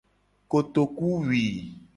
[0.51, 1.45] Kotokuwui.